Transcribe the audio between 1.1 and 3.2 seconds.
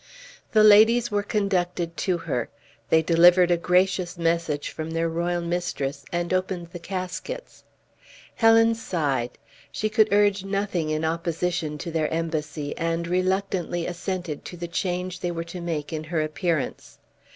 were conducted to her. They